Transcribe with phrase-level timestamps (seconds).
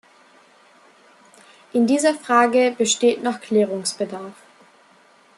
[1.73, 4.33] In dieser Frage besteht noch Klärungsbedarf.